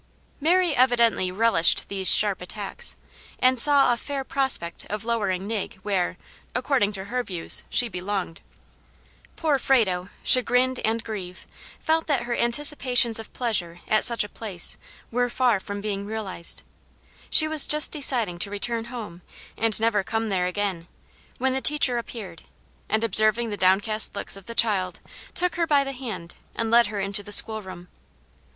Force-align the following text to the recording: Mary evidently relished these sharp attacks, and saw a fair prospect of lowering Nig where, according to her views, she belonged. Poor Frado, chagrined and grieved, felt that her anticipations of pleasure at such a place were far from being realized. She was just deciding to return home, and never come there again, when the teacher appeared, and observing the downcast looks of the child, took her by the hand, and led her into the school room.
Mary 0.39 0.75
evidently 0.75 1.31
relished 1.31 1.87
these 1.87 2.09
sharp 2.11 2.41
attacks, 2.41 2.95
and 3.37 3.59
saw 3.59 3.93
a 3.93 3.97
fair 3.97 4.23
prospect 4.23 4.83
of 4.85 5.05
lowering 5.05 5.45
Nig 5.45 5.75
where, 5.83 6.17
according 6.55 6.91
to 6.93 7.03
her 7.05 7.21
views, 7.21 7.61
she 7.69 7.87
belonged. 7.87 8.41
Poor 9.35 9.59
Frado, 9.59 10.09
chagrined 10.23 10.79
and 10.79 11.03
grieved, 11.03 11.45
felt 11.79 12.07
that 12.07 12.23
her 12.23 12.35
anticipations 12.35 13.19
of 13.19 13.31
pleasure 13.33 13.81
at 13.87 14.03
such 14.03 14.23
a 14.23 14.27
place 14.29 14.75
were 15.11 15.29
far 15.29 15.59
from 15.59 15.81
being 15.81 16.07
realized. 16.07 16.63
She 17.29 17.47
was 17.47 17.67
just 17.67 17.91
deciding 17.91 18.39
to 18.39 18.49
return 18.49 18.85
home, 18.85 19.21
and 19.55 19.79
never 19.79 20.01
come 20.03 20.29
there 20.29 20.47
again, 20.47 20.87
when 21.37 21.53
the 21.53 21.61
teacher 21.61 21.99
appeared, 21.99 22.41
and 22.89 23.03
observing 23.03 23.51
the 23.51 23.55
downcast 23.55 24.15
looks 24.15 24.35
of 24.35 24.47
the 24.47 24.55
child, 24.55 24.99
took 25.35 25.57
her 25.57 25.67
by 25.67 25.83
the 25.83 25.91
hand, 25.93 26.33
and 26.55 26.71
led 26.71 26.87
her 26.87 26.99
into 26.99 27.21
the 27.21 27.31
school 27.31 27.61
room. 27.61 27.87